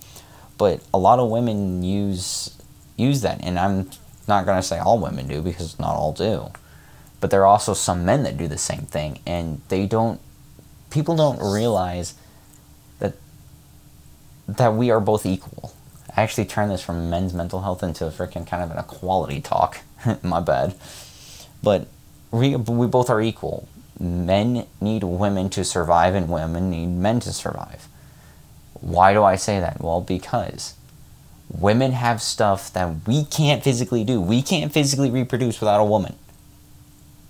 But 0.57 0.83
a 0.93 0.99
lot 0.99 1.21
of 1.21 1.31
women 1.31 1.85
use 1.85 2.57
use 2.97 3.21
that, 3.21 3.45
and 3.45 3.59
I'm 3.59 3.91
not 4.27 4.45
gonna 4.45 4.63
say 4.63 4.79
all 4.79 4.99
women 4.99 5.29
do 5.29 5.41
because 5.41 5.79
not 5.79 5.95
all 5.95 6.13
do, 6.13 6.51
but 7.21 7.31
there 7.31 7.43
are 7.43 7.47
also 7.47 7.75
some 7.75 8.05
men 8.05 8.23
that 8.23 8.37
do 8.37 8.49
the 8.49 8.59
same 8.59 8.83
thing, 8.83 9.21
and 9.27 9.61
they 9.69 9.87
don't. 9.87 10.21
People 10.91 11.17
don't 11.17 11.41
realize 11.41 12.15
that 13.01 13.15
that 14.47 14.75
we 14.75 14.91
are 14.91 15.01
both 15.01 15.27
equal. 15.27 15.75
I 16.17 16.23
actually 16.23 16.47
turned 16.47 16.71
this 16.71 16.83
from 16.83 17.11
men's 17.11 17.35
mental 17.35 17.63
health 17.63 17.83
into 17.83 18.07
a 18.07 18.11
freaking 18.11 18.47
kind 18.47 18.63
of 18.63 18.71
an 18.71 18.79
equality 18.79 19.41
talk. 19.41 19.79
My 20.23 20.41
bad. 20.41 20.75
But 21.63 21.89
we, 22.31 22.57
we 22.57 22.87
both 22.87 23.11
are 23.11 23.21
equal. 23.21 23.69
Men 24.01 24.67
need 24.81 25.03
women 25.03 25.51
to 25.51 25.65
survive, 25.65 26.15
and 26.15 26.29
women 26.29 26.71
need 26.71 26.87
men 26.89 27.21
to 27.21 27.33
survive. 27.33 27.89
Why 28.81 29.13
do 29.13 29.25
I 29.25 29.37
say 29.37 29.59
that? 29.61 29.81
Well, 29.81 30.01
because 30.01 30.75
women 31.51 31.93
have 31.93 32.23
stuff 32.23 32.73
that 32.73 33.07
we 33.07 33.25
can't 33.25 33.63
physically 33.63 34.05
do. 34.05 34.21
We 34.21 34.43
can't 34.43 34.73
physically 34.73 35.11
reproduce 35.11 35.61
without 35.61 35.81
a 35.81 35.85
woman. 35.85 36.15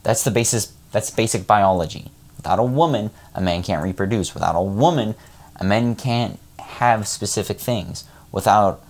That's 0.09 0.25
the 0.25 0.31
basis. 0.31 0.73
That's 0.91 1.11
basic 1.11 1.47
biology. 1.47 2.11
Without 2.39 2.59
a 2.59 2.63
woman, 2.63 3.11
a 3.35 3.43
man 3.43 3.63
can't 3.63 3.83
reproduce. 3.83 4.33
Without 4.33 4.57
a 4.57 4.63
woman, 4.63 5.15
a 5.57 5.65
man 5.65 5.97
can't 5.97 6.41
have 6.59 7.07
specific 7.07 7.61
things. 7.61 8.05
Without, 8.33 8.83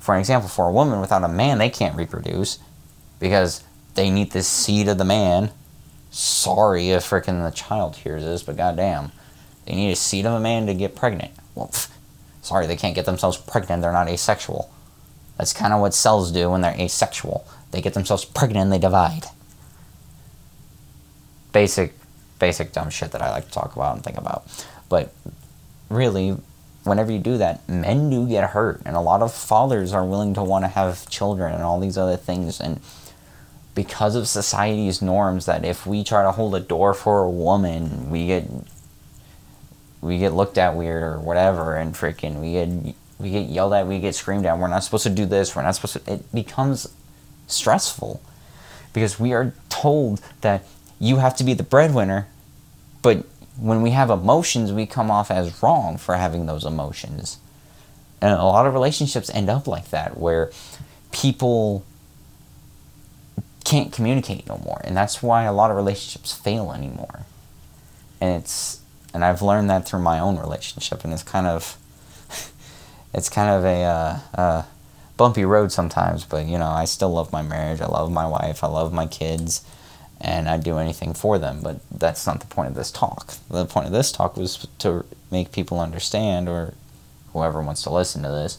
for 0.00 0.18
example, 0.18 0.48
for 0.48 0.66
a 0.66 0.72
woman, 0.72 1.00
without 1.00 1.22
a 1.22 1.28
man, 1.28 1.58
they 1.58 1.70
can't 1.70 1.96
reproduce 1.96 2.58
because 3.20 3.62
they 3.94 4.10
need 4.10 4.32
the 4.32 4.42
seed 4.42 4.88
of 4.88 4.98
the 4.98 5.04
man. 5.04 5.52
Sorry 6.10 6.90
if 6.90 7.04
freaking 7.04 7.44
the 7.44 7.54
child 7.54 7.94
hears 7.94 8.24
this, 8.24 8.42
but 8.42 8.56
goddamn, 8.56 9.12
they 9.64 9.76
need 9.76 9.92
a 9.92 9.96
seed 9.96 10.26
of 10.26 10.32
a 10.32 10.40
man 10.40 10.66
to 10.66 10.74
get 10.74 10.96
pregnant. 10.96 11.30
Well, 11.54 11.68
pff, 11.68 11.88
sorry, 12.42 12.66
they 12.66 12.74
can't 12.74 12.96
get 12.96 13.06
themselves 13.06 13.36
pregnant. 13.36 13.80
They're 13.80 13.92
not 13.92 14.08
asexual. 14.08 14.72
That's 15.38 15.52
kind 15.52 15.72
of 15.72 15.80
what 15.80 15.94
cells 15.94 16.32
do 16.32 16.50
when 16.50 16.62
they're 16.62 16.74
asexual. 16.76 17.46
They 17.70 17.80
get 17.80 17.94
themselves 17.94 18.24
pregnant 18.24 18.64
and 18.64 18.72
they 18.72 18.78
divide. 18.80 19.26
Basic, 21.56 21.94
basic 22.38 22.72
dumb 22.72 22.90
shit 22.90 23.12
that 23.12 23.22
I 23.22 23.30
like 23.30 23.46
to 23.46 23.50
talk 23.50 23.76
about 23.76 23.94
and 23.94 24.04
think 24.04 24.18
about. 24.18 24.44
But 24.90 25.14
really, 25.88 26.36
whenever 26.84 27.10
you 27.10 27.18
do 27.18 27.38
that, 27.38 27.66
men 27.66 28.10
do 28.10 28.28
get 28.28 28.50
hurt, 28.50 28.82
and 28.84 28.94
a 28.94 29.00
lot 29.00 29.22
of 29.22 29.32
fathers 29.32 29.94
are 29.94 30.04
willing 30.04 30.34
to 30.34 30.42
want 30.42 30.64
to 30.64 30.68
have 30.68 31.08
children 31.08 31.54
and 31.54 31.62
all 31.62 31.80
these 31.80 31.96
other 31.96 32.18
things, 32.18 32.60
and 32.60 32.80
because 33.74 34.16
of 34.16 34.28
society's 34.28 35.00
norms 35.00 35.46
that 35.46 35.64
if 35.64 35.86
we 35.86 36.04
try 36.04 36.22
to 36.22 36.32
hold 36.32 36.54
a 36.54 36.60
door 36.60 36.92
for 36.92 37.22
a 37.22 37.30
woman, 37.30 38.10
we 38.10 38.26
get 38.26 38.44
we 40.02 40.18
get 40.18 40.34
looked 40.34 40.58
at 40.58 40.74
weird 40.74 41.02
or 41.02 41.18
whatever 41.18 41.76
and 41.76 41.94
freaking 41.94 42.40
we 42.40 42.52
get 42.52 42.94
we 43.18 43.30
get 43.30 43.46
yelled 43.48 43.72
at, 43.72 43.86
we 43.86 43.98
get 43.98 44.14
screamed 44.14 44.44
at. 44.46 44.58
We're 44.58 44.68
not 44.68 44.84
supposed 44.84 45.04
to 45.04 45.10
do 45.10 45.26
this. 45.26 45.56
We're 45.56 45.62
not 45.62 45.74
supposed 45.74 46.04
to. 46.04 46.12
It 46.12 46.32
becomes 46.32 46.92
stressful 47.46 48.20
because 48.92 49.20
we 49.20 49.32
are 49.32 49.52
told 49.68 50.20
that 50.40 50.64
you 50.98 51.16
have 51.16 51.36
to 51.36 51.44
be 51.44 51.54
the 51.54 51.62
breadwinner, 51.62 52.28
but 53.02 53.24
when 53.58 53.82
we 53.82 53.90
have 53.90 54.10
emotions, 54.10 54.72
we 54.72 54.86
come 54.86 55.10
off 55.10 55.30
as 55.30 55.62
wrong 55.62 55.96
for 55.96 56.16
having 56.16 56.46
those 56.46 56.64
emotions. 56.64 57.38
And 58.20 58.32
a 58.32 58.44
lot 58.44 58.66
of 58.66 58.74
relationships 58.74 59.30
end 59.30 59.48
up 59.48 59.66
like 59.66 59.90
that, 59.90 60.18
where 60.18 60.50
people 61.12 61.84
can't 63.66 63.92
communicate 63.92 64.46
no 64.46 64.58
more 64.58 64.80
and 64.84 64.96
that's 64.96 65.20
why 65.24 65.42
a 65.42 65.52
lot 65.52 65.72
of 65.72 65.76
relationships 65.76 66.32
fail 66.32 66.70
anymore 66.70 67.22
and 68.20 68.40
it's 68.40 68.80
and 69.12 69.24
i've 69.24 69.42
learned 69.42 69.68
that 69.68 69.84
through 69.88 69.98
my 69.98 70.20
own 70.20 70.38
relationship 70.38 71.02
and 71.02 71.12
it's 71.12 71.24
kind 71.24 71.48
of 71.48 71.76
it's 73.12 73.28
kind 73.28 73.50
of 73.50 73.64
a 73.64 73.82
uh, 73.82 74.18
uh, 74.40 74.62
bumpy 75.16 75.44
road 75.44 75.72
sometimes 75.72 76.22
but 76.24 76.46
you 76.46 76.56
know 76.56 76.68
i 76.68 76.84
still 76.84 77.10
love 77.10 77.32
my 77.32 77.42
marriage 77.42 77.80
i 77.80 77.86
love 77.86 78.12
my 78.12 78.24
wife 78.24 78.62
i 78.62 78.68
love 78.68 78.92
my 78.92 79.06
kids 79.06 79.64
and 80.20 80.48
i'd 80.48 80.64
do 80.64 80.78
anything 80.78 81.12
for 81.12 81.38
them 81.38 81.60
but 81.62 81.80
that's 81.90 82.26
not 82.26 82.40
the 82.40 82.46
point 82.46 82.68
of 82.68 82.74
this 82.74 82.90
talk 82.90 83.34
the 83.50 83.66
point 83.66 83.86
of 83.86 83.92
this 83.92 84.10
talk 84.10 84.36
was 84.36 84.66
to 84.78 85.04
make 85.30 85.52
people 85.52 85.78
understand 85.78 86.48
or 86.48 86.74
whoever 87.32 87.60
wants 87.60 87.82
to 87.82 87.90
listen 87.90 88.22
to 88.22 88.28
this 88.28 88.58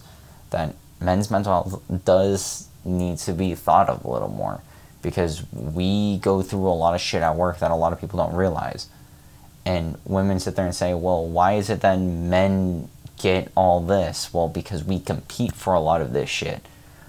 that 0.51 0.75
men's 0.99 1.31
mental 1.31 1.51
health 1.51 1.81
does 2.05 2.67
need 2.85 3.17
to 3.17 3.33
be 3.33 3.53
thought 3.53 3.89
of 3.89 4.03
a 4.05 4.09
little 4.09 4.29
more 4.29 4.61
because 5.01 5.43
we 5.53 6.17
go 6.17 6.41
through 6.41 6.67
a 6.67 6.75
lot 6.75 6.95
of 6.95 7.01
shit 7.01 7.21
at 7.21 7.35
work 7.35 7.59
that 7.59 7.71
a 7.71 7.75
lot 7.75 7.93
of 7.93 7.99
people 8.01 8.17
don't 8.17 8.35
realize. 8.35 8.87
And 9.65 9.97
women 10.05 10.39
sit 10.39 10.55
there 10.55 10.65
and 10.65 10.75
say, 10.75 10.93
well, 10.93 11.25
why 11.25 11.53
is 11.53 11.69
it 11.69 11.81
that 11.81 11.97
men 11.99 12.89
get 13.17 13.51
all 13.55 13.79
this? 13.79 14.33
Well, 14.33 14.47
because 14.47 14.83
we 14.83 14.99
compete 14.99 15.53
for 15.53 15.73
a 15.73 15.79
lot 15.79 16.01
of 16.01 16.13
this 16.13 16.29
shit. 16.29 16.61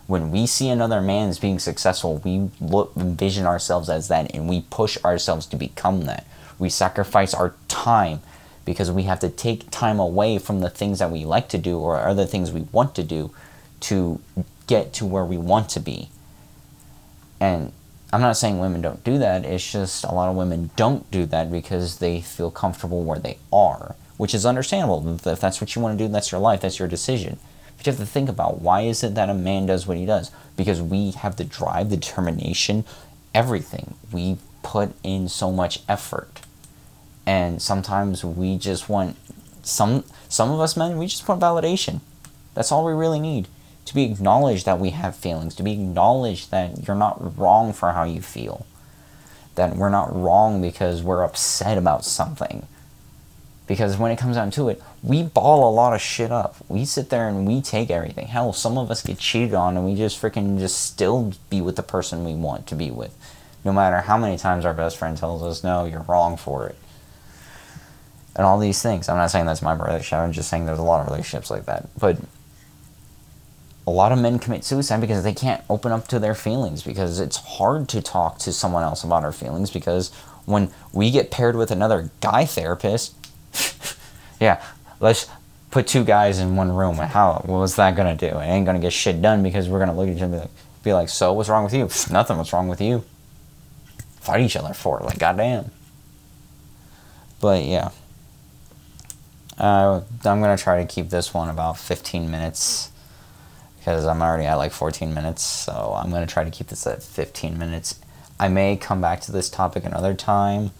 When 0.08 0.30
we 0.30 0.46
see 0.46 0.70
another 0.70 1.02
man 1.02 1.28
as 1.28 1.38
being 1.38 1.58
successful, 1.58 2.16
we 2.24 2.48
look, 2.62 2.92
envision 2.96 3.44
ourselves 3.44 3.90
as 3.90 4.08
that 4.08 4.34
and 4.34 4.48
we 4.48 4.62
push 4.62 4.96
ourselves 5.04 5.44
to 5.46 5.56
become 5.56 6.06
that. 6.06 6.26
We 6.58 6.70
sacrifice 6.70 7.34
our 7.34 7.54
time 7.68 8.20
because 8.64 8.90
we 8.90 9.02
have 9.02 9.20
to 9.20 9.28
take 9.28 9.70
time 9.70 10.00
away 10.00 10.38
from 10.38 10.60
the 10.60 10.70
things 10.70 10.98
that 11.00 11.10
we 11.10 11.26
like 11.26 11.50
to 11.50 11.58
do 11.58 11.78
or 11.78 11.98
other 11.98 12.24
things 12.24 12.50
we 12.50 12.62
want 12.72 12.94
to 12.94 13.02
do 13.02 13.32
to 13.80 14.18
get 14.66 14.94
to 14.94 15.04
where 15.04 15.26
we 15.26 15.36
want 15.36 15.68
to 15.70 15.80
be. 15.80 16.08
And 17.38 17.72
I'm 18.10 18.22
not 18.22 18.38
saying 18.38 18.58
women 18.58 18.80
don't 18.80 19.04
do 19.04 19.18
that. 19.18 19.44
It's 19.44 19.70
just 19.70 20.04
a 20.04 20.12
lot 20.12 20.30
of 20.30 20.36
women 20.36 20.70
don't 20.74 21.10
do 21.10 21.26
that 21.26 21.52
because 21.52 21.98
they 21.98 22.22
feel 22.22 22.50
comfortable 22.50 23.04
where 23.04 23.18
they 23.18 23.36
are, 23.52 23.94
which 24.16 24.34
is 24.34 24.46
understandable. 24.46 25.06
If 25.26 25.38
that's 25.38 25.60
what 25.60 25.76
you 25.76 25.82
want 25.82 25.98
to 25.98 26.04
do, 26.06 26.10
that's 26.10 26.32
your 26.32 26.40
life, 26.40 26.62
that's 26.62 26.78
your 26.78 26.88
decision. 26.88 27.38
But 27.78 27.86
you 27.86 27.92
have 27.92 28.00
to 28.00 28.06
think 28.06 28.28
about 28.28 28.60
why 28.60 28.82
is 28.82 29.02
it 29.02 29.14
that 29.14 29.30
a 29.30 29.34
man 29.34 29.66
does 29.66 29.86
what 29.86 29.96
he 29.96 30.04
does? 30.04 30.30
Because 30.56 30.82
we 30.82 31.12
have 31.12 31.36
the 31.36 31.44
drive, 31.44 31.90
the 31.90 31.96
determination, 31.96 32.84
everything. 33.34 33.94
We 34.12 34.38
put 34.62 34.90
in 35.02 35.28
so 35.28 35.52
much 35.52 35.80
effort. 35.88 36.40
And 37.24 37.62
sometimes 37.62 38.24
we 38.24 38.58
just 38.58 38.88
want 38.88 39.16
some 39.62 40.04
some 40.28 40.50
of 40.50 40.60
us 40.60 40.76
men, 40.76 40.98
we 40.98 41.06
just 41.06 41.26
want 41.28 41.40
validation. 41.40 42.00
That's 42.54 42.72
all 42.72 42.84
we 42.84 42.92
really 42.92 43.20
need 43.20 43.48
to 43.84 43.94
be 43.94 44.04
acknowledged 44.04 44.66
that 44.66 44.78
we 44.78 44.90
have 44.90 45.16
feelings, 45.16 45.54
to 45.54 45.62
be 45.62 45.72
acknowledged 45.72 46.50
that 46.50 46.86
you're 46.86 46.96
not 46.96 47.38
wrong 47.38 47.72
for 47.72 47.92
how 47.92 48.04
you 48.04 48.20
feel, 48.20 48.66
that 49.54 49.76
we're 49.76 49.88
not 49.88 50.14
wrong 50.14 50.60
because 50.60 51.02
we're 51.02 51.22
upset 51.22 51.78
about 51.78 52.04
something. 52.04 52.66
Because 53.68 53.98
when 53.98 54.10
it 54.10 54.18
comes 54.18 54.36
down 54.36 54.50
to 54.52 54.70
it, 54.70 54.82
we 55.02 55.22
ball 55.22 55.68
a 55.68 55.72
lot 55.72 55.92
of 55.92 56.00
shit 56.00 56.32
up. 56.32 56.56
We 56.68 56.86
sit 56.86 57.10
there 57.10 57.28
and 57.28 57.46
we 57.46 57.60
take 57.60 57.90
everything. 57.90 58.26
Hell, 58.26 58.54
some 58.54 58.78
of 58.78 58.90
us 58.90 59.02
get 59.02 59.18
cheated 59.18 59.52
on 59.52 59.76
and 59.76 59.84
we 59.84 59.94
just 59.94 60.20
freaking 60.20 60.58
just 60.58 60.80
still 60.80 61.34
be 61.50 61.60
with 61.60 61.76
the 61.76 61.82
person 61.82 62.24
we 62.24 62.34
want 62.34 62.66
to 62.68 62.74
be 62.74 62.90
with. 62.90 63.14
No 63.64 63.72
matter 63.74 64.00
how 64.00 64.16
many 64.16 64.38
times 64.38 64.64
our 64.64 64.72
best 64.72 64.96
friend 64.96 65.18
tells 65.18 65.42
us, 65.42 65.62
no, 65.62 65.84
you're 65.84 66.00
wrong 66.00 66.38
for 66.38 66.66
it. 66.66 66.76
And 68.34 68.46
all 68.46 68.58
these 68.58 68.80
things. 68.80 69.08
I'm 69.08 69.18
not 69.18 69.30
saying 69.30 69.44
that's 69.44 69.60
my 69.60 69.74
relationship. 69.74 70.18
I'm 70.18 70.32
just 70.32 70.48
saying 70.48 70.64
there's 70.64 70.78
a 70.78 70.82
lot 70.82 71.02
of 71.02 71.08
relationships 71.08 71.50
like 71.50 71.66
that. 71.66 71.90
But 71.98 72.18
a 73.86 73.90
lot 73.90 74.12
of 74.12 74.18
men 74.18 74.38
commit 74.38 74.64
suicide 74.64 75.02
because 75.02 75.24
they 75.24 75.34
can't 75.34 75.62
open 75.68 75.92
up 75.92 76.08
to 76.08 76.18
their 76.18 76.34
feelings 76.34 76.82
because 76.82 77.20
it's 77.20 77.36
hard 77.36 77.88
to 77.90 78.00
talk 78.00 78.38
to 78.38 78.52
someone 78.52 78.82
else 78.82 79.04
about 79.04 79.24
our 79.24 79.32
feelings 79.32 79.70
because 79.70 80.10
when 80.46 80.70
we 80.92 81.10
get 81.10 81.30
paired 81.30 81.56
with 81.56 81.70
another 81.70 82.10
guy 82.20 82.46
therapist 82.46 83.14
yeah 84.40 84.62
let's 85.00 85.28
put 85.70 85.86
two 85.86 86.04
guys 86.04 86.38
in 86.38 86.56
one 86.56 86.72
room. 86.72 86.98
And 86.98 87.10
how 87.10 87.42
what's 87.44 87.76
that 87.76 87.96
gonna 87.96 88.16
do? 88.16 88.26
It 88.26 88.46
ain't 88.46 88.66
gonna 88.66 88.78
get 88.78 88.92
shit 88.92 89.20
done 89.20 89.42
because 89.42 89.68
we're 89.68 89.78
gonna 89.78 89.94
look 89.94 90.08
at 90.08 90.16
each 90.16 90.22
other 90.22 90.38
and 90.38 90.50
be 90.82 90.92
like 90.92 91.08
so 91.08 91.32
what's 91.32 91.48
wrong 91.48 91.64
with 91.64 91.74
you? 91.74 91.88
Nothing 92.12 92.36
what's 92.36 92.52
wrong 92.52 92.68
with 92.68 92.80
you. 92.80 93.04
Fight 94.20 94.40
each 94.40 94.56
other 94.56 94.74
for 94.74 95.00
it 95.00 95.04
like 95.04 95.18
goddamn. 95.18 95.70
But 97.40 97.64
yeah. 97.64 97.90
Uh, 99.56 100.02
i'm 100.24 100.40
gonna 100.40 100.56
try 100.56 100.80
to 100.80 100.86
keep 100.86 101.10
this 101.10 101.34
one 101.34 101.48
about 101.48 101.76
15 101.76 102.30
minutes 102.30 102.92
because 103.88 104.06
I'm 104.06 104.20
already 104.20 104.44
at 104.44 104.56
like 104.56 104.72
14 104.72 105.14
minutes, 105.14 105.42
so 105.42 105.94
I'm 105.96 106.10
to 106.10 106.26
try 106.26 106.44
to 106.44 106.50
keep 106.50 106.66
this 106.66 106.86
at 106.86 107.02
15 107.02 107.58
minutes. 107.58 107.98
I 108.38 108.48
may 108.48 108.76
come 108.76 109.00
back 109.00 109.20
to 109.22 109.32
this 109.32 109.48
topic 109.48 109.84
another 109.84 110.12
time. 110.14 110.72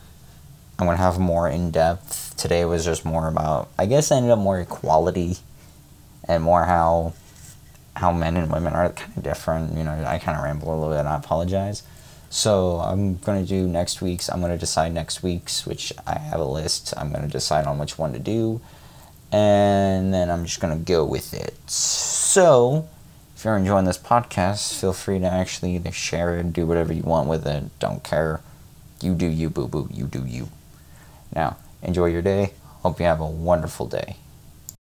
I'm 0.79 0.87
gonna 0.87 0.99
have 0.99 1.19
more 1.19 1.49
in 1.49 1.73
depth. 1.73 2.37
Today 2.37 2.65
was 2.65 2.85
just 2.85 3.05
more 3.05 3.27
about 3.27 3.69
I 3.77 3.87
guess 3.87 4.13
I 4.13 4.17
ended 4.17 4.31
up 4.31 4.39
more 4.39 4.61
equality 4.61 5.39
and 6.25 6.43
more 6.45 6.65
how 6.65 7.15
how 7.97 8.13
men 8.13 8.37
and 8.37 8.53
women 8.53 8.75
are 8.75 8.91
kind 8.91 9.17
of 9.17 9.25
different. 9.25 9.77
You 9.77 9.83
know, 9.83 10.05
I 10.07 10.19
kind 10.19 10.39
of 10.39 10.45
ramble 10.45 10.69
a 10.69 10.77
little 10.79 10.95
bit. 10.95 11.05
I 11.05 11.17
apologize. 11.17 11.83
So 12.31 12.77
I'm 12.77 13.17
gonna 13.17 13.45
do 13.45 13.67
next 13.67 14.01
week's. 14.01 14.29
I'm 14.29 14.41
gonna 14.41 14.59
decide 14.59 14.95
next 14.95 15.21
week's, 15.23 15.67
which 15.67 15.93
I 16.07 16.19
have 16.19 16.39
a 16.39 16.45
list. 16.45 16.95
I'm 16.97 17.11
gonna 17.11 17.27
decide 17.27 17.67
on 17.67 17.79
which 17.79 17.99
one 17.99 18.13
to 18.13 18.21
do, 18.21 18.61
and 19.33 20.15
then 20.15 20.31
I'm 20.31 20.45
just 20.45 20.61
gonna 20.61 20.77
go 20.77 21.05
with 21.05 21.35
it. 21.35 21.59
So 21.69 22.87
if 23.35 23.45
you're 23.45 23.57
enjoying 23.57 23.85
this 23.85 23.99
podcast, 23.99 24.79
feel 24.79 24.93
free 24.93 25.19
to 25.19 25.27
actually 25.27 25.75
either 25.75 25.91
share 25.91 26.37
it, 26.39 26.53
do 26.53 26.67
whatever 26.67 26.93
you 26.93 27.03
want 27.03 27.29
with 27.29 27.47
it. 27.49 27.65
Don't 27.81 28.05
care. 28.05 28.43
You 29.01 29.15
do 29.15 29.27
you, 29.27 29.51
boo 29.51 29.67
boo. 29.67 29.89
You 29.93 30.05
do 30.05 30.25
you. 30.25 30.51
Now, 31.39 31.57
enjoy 31.85 32.07
your 32.07 32.21
day. 32.21 32.53
Hope 32.83 32.99
you 32.99 33.07
have 33.07 33.21
a 33.21 33.25
wonderful 33.25 33.87
day. 33.87 34.17